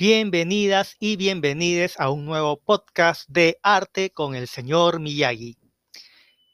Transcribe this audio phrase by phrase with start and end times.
[0.00, 5.58] Bienvenidas y bienvenides a un nuevo podcast de arte con el señor Miyagi.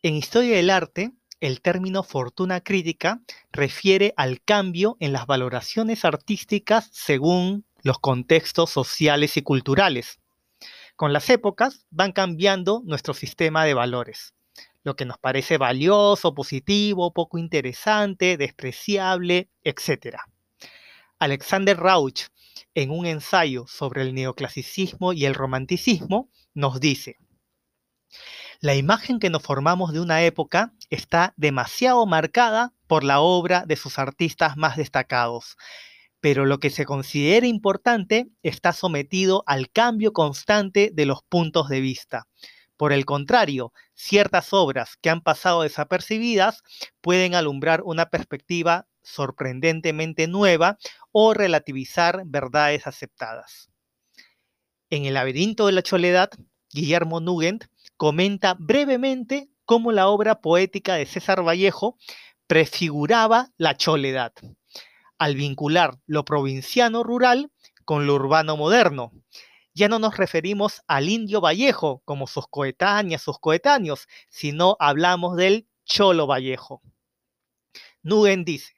[0.00, 3.20] En Historia del Arte, el término fortuna crítica
[3.52, 10.18] refiere al cambio en las valoraciones artísticas según los contextos sociales y culturales.
[10.96, 14.32] Con las épocas van cambiando nuestro sistema de valores,
[14.82, 20.20] lo que nos parece valioso, positivo, poco interesante, despreciable, etc.
[21.18, 22.28] Alexander Rauch
[22.74, 27.16] en un ensayo sobre el neoclasicismo y el romanticismo, nos dice,
[28.60, 33.76] la imagen que nos formamos de una época está demasiado marcada por la obra de
[33.76, 35.56] sus artistas más destacados,
[36.20, 41.80] pero lo que se considera importante está sometido al cambio constante de los puntos de
[41.80, 42.28] vista.
[42.76, 46.62] Por el contrario, ciertas obras que han pasado desapercibidas
[47.00, 50.78] pueden alumbrar una perspectiva sorprendentemente nueva
[51.12, 53.70] o relativizar verdades aceptadas.
[54.90, 56.30] En El laberinto de la Choledad,
[56.70, 57.64] Guillermo Nugent
[57.96, 61.96] comenta brevemente cómo la obra poética de César Vallejo
[62.46, 64.32] prefiguraba la choledad,
[65.18, 67.50] al vincular lo provinciano rural
[67.84, 69.12] con lo urbano moderno.
[69.74, 75.68] Ya no nos referimos al indio Vallejo como sus coetáneas, sus coetáneos, sino hablamos del
[75.84, 76.82] cholo Vallejo.
[78.02, 78.75] Nugent dice,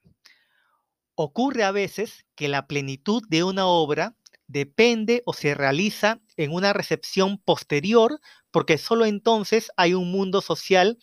[1.20, 4.14] Ocurre a veces que la plenitud de una obra
[4.46, 8.20] depende o se realiza en una recepción posterior
[8.52, 10.96] porque solo entonces hay un mundo social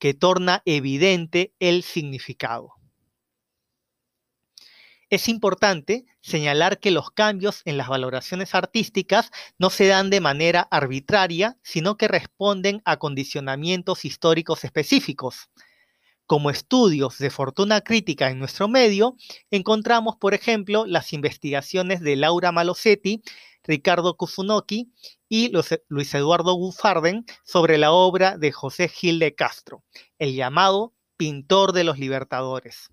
[0.00, 2.72] que torna evidente el significado.
[5.08, 10.66] Es importante señalar que los cambios en las valoraciones artísticas no se dan de manera
[10.72, 15.48] arbitraria, sino que responden a condicionamientos históricos específicos.
[16.30, 19.16] Como estudios de fortuna crítica en nuestro medio,
[19.50, 23.20] encontramos, por ejemplo, las investigaciones de Laura Malosetti,
[23.64, 24.92] Ricardo Kusunoki
[25.28, 25.50] y
[25.88, 29.82] Luis Eduardo Bufarden sobre la obra de José Gil de Castro,
[30.20, 32.90] el llamado Pintor de los Libertadores.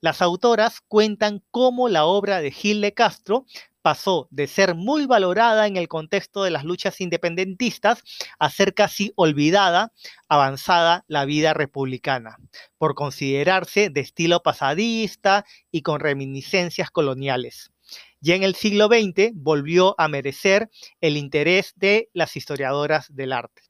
[0.00, 3.44] Las autoras cuentan cómo la obra de Gil de Castro
[3.82, 8.02] pasó de ser muy valorada en el contexto de las luchas independentistas
[8.38, 9.92] a ser casi olvidada
[10.28, 12.36] avanzada la vida republicana,
[12.78, 17.70] por considerarse de estilo pasadista y con reminiscencias coloniales.
[18.20, 20.70] Ya en el siglo XX volvió a merecer
[21.00, 23.62] el interés de las historiadoras del arte.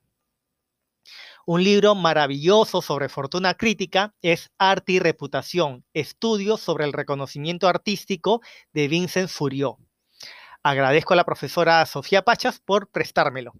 [1.47, 8.41] Un libro maravilloso sobre fortuna crítica es Arte y Reputación, estudios sobre el reconocimiento artístico
[8.73, 9.79] de Vincent Furió.
[10.63, 13.53] Agradezco a la profesora Sofía Pachas por prestármelo.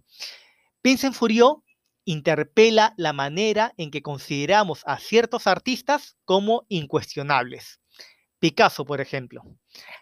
[0.83, 1.63] Vincent Furió
[2.05, 7.79] interpela la manera en que consideramos a ciertos artistas como incuestionables.
[8.37, 9.43] Picasso, por ejemplo.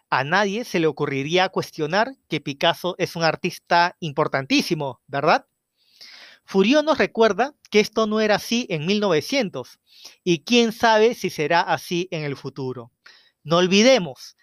[0.10, 5.46] A nadie se le ocurriría cuestionar que Picasso es un artista importantísimo, ¿verdad?
[6.44, 9.80] Furió nos recuerda que esto no era así en 1900
[10.24, 12.92] y quién sabe si será así en el futuro.
[13.44, 14.36] No olvidemos,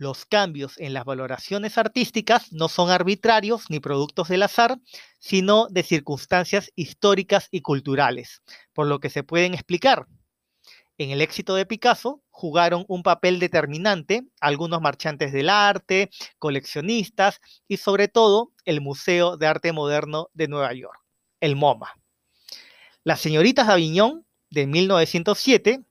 [0.00, 4.78] los cambios en las valoraciones artísticas no son arbitrarios ni productos del azar,
[5.18, 10.06] sino de circunstancias históricas y culturales, por lo que se pueden explicar.
[10.96, 16.08] En el éxito de Picasso jugaron un papel determinante algunos marchantes del arte,
[16.38, 20.98] coleccionistas y sobre todo el Museo de Arte Moderno de Nueva York,
[21.40, 21.94] el MoMA.
[23.04, 25.84] Las señoritas de Aviñón de 1907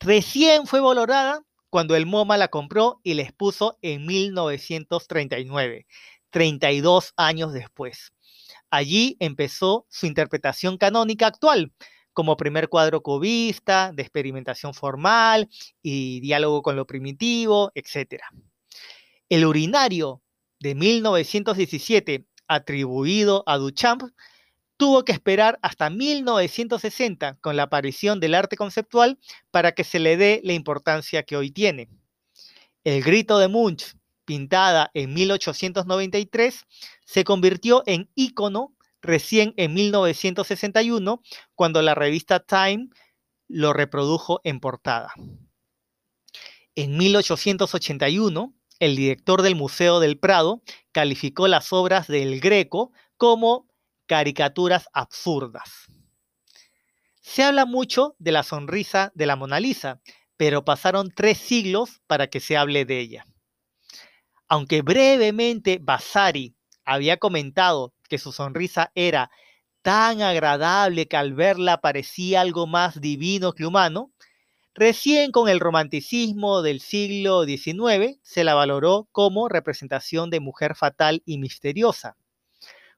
[0.00, 5.86] recién fue valorada cuando el MoMA la compró y la expuso en 1939,
[6.28, 8.12] 32 años después.
[8.68, 11.72] Allí empezó su interpretación canónica actual,
[12.12, 15.48] como primer cuadro cubista, de experimentación formal
[15.80, 18.22] y diálogo con lo primitivo, etc.
[19.30, 20.20] El urinario
[20.60, 24.02] de 1917, atribuido a Duchamp,
[24.82, 29.16] tuvo que esperar hasta 1960 con la aparición del arte conceptual
[29.52, 31.88] para que se le dé la importancia que hoy tiene.
[32.82, 33.94] El grito de Munch,
[34.24, 36.66] pintada en 1893,
[37.04, 41.22] se convirtió en ícono recién en 1961,
[41.54, 42.88] cuando la revista Time
[43.46, 45.14] lo reprodujo en portada.
[46.74, 50.60] En 1881, el director del Museo del Prado
[50.90, 53.68] calificó las obras del Greco como
[54.12, 55.86] caricaturas absurdas.
[57.22, 60.02] Se habla mucho de la sonrisa de la Mona Lisa,
[60.36, 63.26] pero pasaron tres siglos para que se hable de ella.
[64.48, 66.54] Aunque brevemente Vasari
[66.84, 69.30] había comentado que su sonrisa era
[69.80, 74.12] tan agradable que al verla parecía algo más divino que humano,
[74.74, 81.22] Recién con el romanticismo del siglo XIX se la valoró como representación de mujer fatal
[81.26, 82.16] y misteriosa.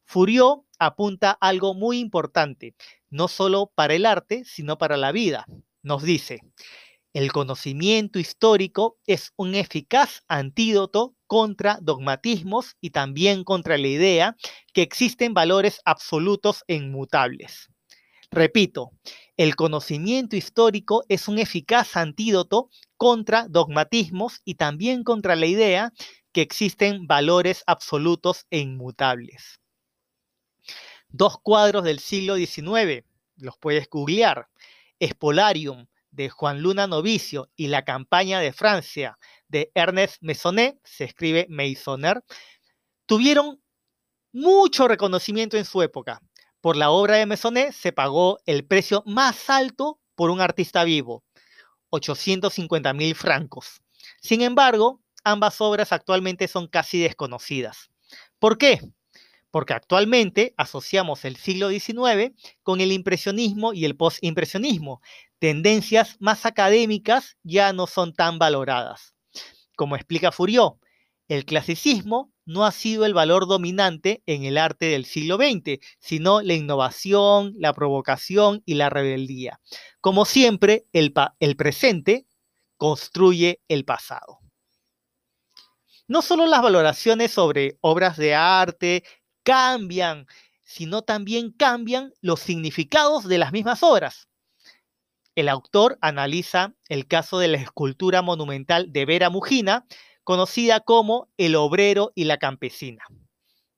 [0.05, 2.75] Furió apunta algo muy importante,
[3.11, 5.47] no solo para el arte, sino para la vida.
[5.83, 6.41] Nos dice,
[7.15, 14.37] el conocimiento histórico es un eficaz antídoto contra dogmatismos y también contra la idea
[14.73, 17.69] que existen valores absolutos e inmutables.
[18.33, 18.91] Repito,
[19.37, 25.93] el conocimiento histórico es un eficaz antídoto contra dogmatismos y también contra la idea
[26.33, 29.61] que existen valores absolutos e inmutables.
[31.09, 33.05] Dos cuadros del siglo XIX,
[33.37, 34.49] los puedes googlear.
[34.99, 39.19] Espolarium de Juan Luna Novicio y la campaña de Francia
[39.49, 42.23] de Ernest Maisonnet, se escribe Maisonner,
[43.07, 43.61] tuvieron
[44.33, 46.21] mucho reconocimiento en su época.
[46.61, 51.25] Por la obra de Maisonnet se pagó el precio más alto por un artista vivo,
[51.91, 53.83] 850 mil francos.
[54.21, 57.91] Sin embargo, ambas obras actualmente son casi desconocidas.
[58.39, 58.81] ¿Por qué?
[59.55, 62.33] Porque actualmente asociamos el siglo XIX
[62.65, 65.01] con el impresionismo y el postimpresionismo.
[65.39, 69.15] Tendencias más académicas ya no son tan valoradas.
[69.77, 70.71] Como explica Fourier,
[71.29, 76.43] el clasicismo no ha sido el valor dominante en el arte del siglo XX, sino
[76.43, 79.61] la innovación, la provocación y la rebeldía.
[80.01, 82.27] Como siempre, el, el presente
[82.77, 84.41] construye el pasado.
[86.09, 89.05] No solo las valoraciones sobre obras de arte
[89.45, 90.27] cambian,
[90.65, 94.29] sino también cambian los significados de las mismas obras.
[95.37, 99.87] El autor analiza el caso de la escultura monumental de Vera Mujina,
[100.25, 103.05] conocida como El obrero y la campesina.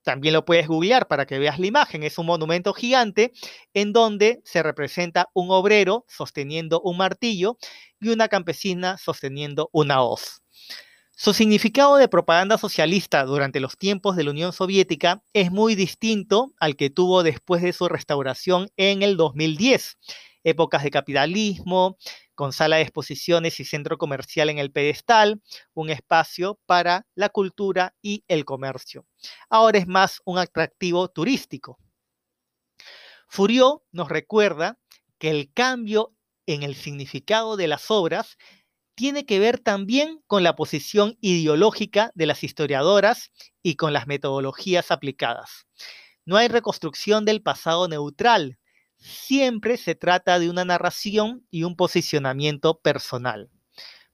[0.02, 2.04] También lo puedes googlear para que veas la imagen.
[2.04, 3.32] Es un monumento gigante
[3.74, 7.58] en donde se representa un obrero sosteniendo un martillo
[7.98, 10.42] y una campesina sosteniendo una hoz.
[11.18, 16.52] Su significado de propaganda socialista durante los tiempos de la Unión Soviética es muy distinto
[16.60, 19.96] al que tuvo después de su restauración en el 2010.
[20.44, 21.96] Épocas de capitalismo,
[22.34, 25.40] con sala de exposiciones y centro comercial en el pedestal,
[25.72, 29.06] un espacio para la cultura y el comercio.
[29.48, 31.78] Ahora es más un atractivo turístico.
[33.26, 34.78] Furió nos recuerda
[35.16, 36.12] que el cambio
[36.44, 38.36] en el significado de las obras
[38.96, 43.30] tiene que ver también con la posición ideológica de las historiadoras
[43.62, 45.66] y con las metodologías aplicadas.
[46.24, 48.58] No hay reconstrucción del pasado neutral,
[48.96, 53.50] siempre se trata de una narración y un posicionamiento personal.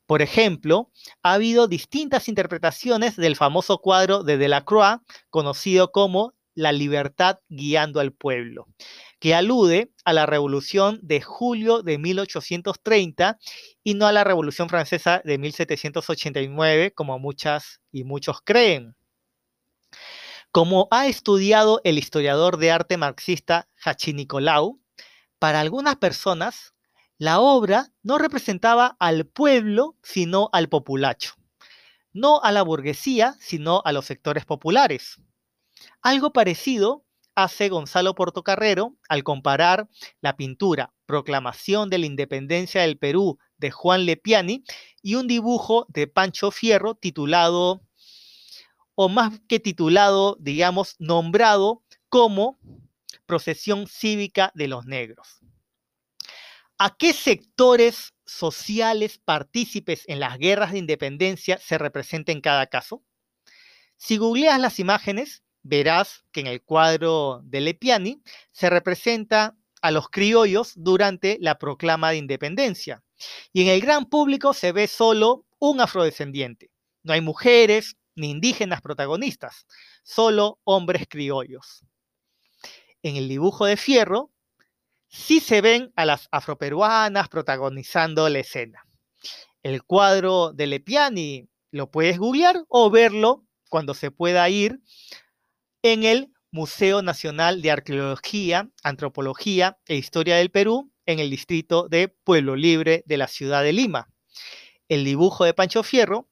[0.07, 0.91] Por ejemplo,
[1.23, 4.99] ha habido distintas interpretaciones del famoso cuadro de Delacroix,
[5.31, 8.67] conocido como La libertad guiando al pueblo,
[9.23, 13.39] que alude a la revolución de julio de 1830
[13.85, 18.97] y no a la revolución francesa de 1789, como muchas y muchos creen.
[20.51, 24.81] Como ha estudiado el historiador de arte marxista Hachi Nicolau,
[25.39, 26.75] para algunas personas
[27.17, 31.35] la obra no representaba al pueblo, sino al populacho,
[32.13, 35.21] no a la burguesía, sino a los sectores populares.
[36.03, 37.05] Algo parecido
[37.35, 39.89] hace Gonzalo Portocarrero al comparar
[40.21, 44.65] la pintura Proclamación de la Independencia del Perú de Juan Lepiani
[45.03, 47.83] y un dibujo de Pancho Fierro titulado,
[48.95, 52.59] o más que titulado, digamos, nombrado como
[53.27, 55.41] Procesión Cívica de los Negros.
[56.79, 63.03] ¿A qué sectores sociales partícipes en las guerras de independencia se representa en cada caso?
[63.97, 70.09] Si googleas las imágenes, verás que en el cuadro de Lepiani se representa a los
[70.09, 73.03] criollos durante la proclama de independencia.
[73.53, 76.71] Y en el gran público se ve solo un afrodescendiente.
[77.03, 79.67] No hay mujeres ni indígenas protagonistas,
[80.03, 81.85] solo hombres criollos.
[83.03, 84.31] En el dibujo de Fierro
[85.09, 88.87] sí se ven a las afroperuanas protagonizando la escena.
[89.63, 94.81] El cuadro de Lepiani lo puedes googlear o verlo cuando se pueda ir
[95.83, 102.09] en el Museo Nacional de Arqueología, Antropología e Historia del Perú, en el distrito de
[102.09, 104.09] Pueblo Libre de la ciudad de Lima.
[104.89, 106.29] El dibujo de Pancho Fierro,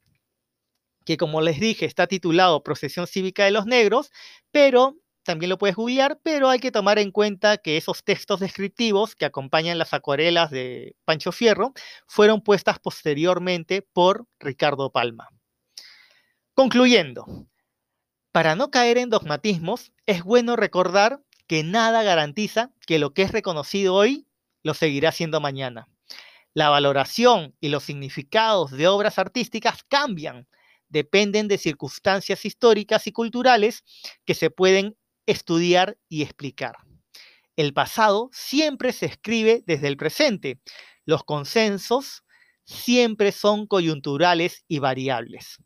[1.05, 4.13] que como les dije está titulado Procesión Cívica de los Negros,
[4.53, 9.17] pero también lo puedes googlear, pero hay que tomar en cuenta que esos textos descriptivos
[9.17, 11.73] que acompañan las acuarelas de Pancho Fierro
[12.07, 15.29] fueron puestas posteriormente por Ricardo Palma.
[16.55, 17.50] Concluyendo,
[18.33, 23.33] para no caer en dogmatismos, es bueno recordar que nada garantiza que lo que es
[23.33, 24.27] reconocido hoy
[24.63, 25.89] lo seguirá siendo mañana.
[26.55, 30.49] La valoración y los significados de obras artísticas cambian,
[30.89, 33.85] dependen de circunstancias históricas y culturales
[34.25, 34.97] que se pueden
[35.27, 36.77] estudiar y explicar.
[37.57, 40.61] El pasado siempre se escribe desde el presente.
[41.05, 42.25] Los consensos
[42.65, 45.59] siempre son coyunturales y variables.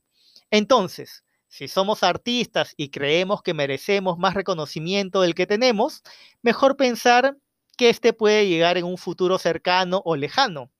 [0.50, 1.24] Entonces,
[1.55, 6.03] si somos artistas y creemos que merecemos más reconocimiento del que tenemos,
[6.43, 7.37] mejor pensar
[7.79, 10.73] que este puede llegar en un futuro cercano o lejano.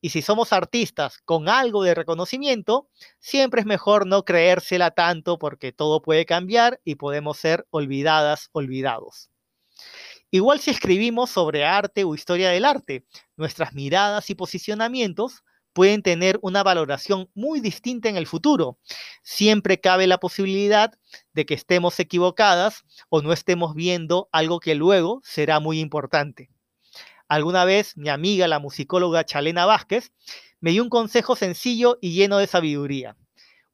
[0.00, 5.72] Y si somos artistas con algo de reconocimiento, siempre es mejor no creérsela tanto porque
[5.72, 9.30] todo puede cambiar y podemos ser olvidadas, olvidados.
[10.30, 13.04] Igual si escribimos sobre arte o historia del arte,
[13.36, 15.42] nuestras miradas y posicionamientos
[15.74, 18.78] pueden tener una valoración muy distinta en el futuro.
[19.22, 20.94] Siempre cabe la posibilidad
[21.34, 26.48] de que estemos equivocadas o no estemos viendo algo que luego será muy importante.
[27.28, 30.12] Alguna vez mi amiga, la musicóloga Chalena Vázquez,
[30.60, 33.16] me dio un consejo sencillo y lleno de sabiduría.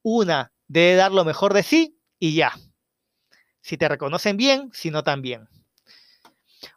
[0.02, 2.58] Una, debe dar lo mejor de sí y ya.
[3.60, 5.48] Si te reconocen bien, si no también.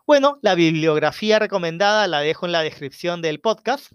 [0.05, 3.91] Bueno, la bibliografía recomendada la dejo en la descripción del podcast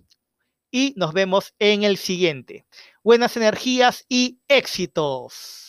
[0.71, 2.67] y nos vemos en el siguiente.
[3.03, 5.68] Buenas energías y éxitos.